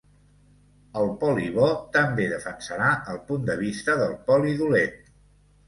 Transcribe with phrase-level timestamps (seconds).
[1.01, 1.67] El poli bo
[1.99, 5.01] també defensarà el punt de vista del poli dolent.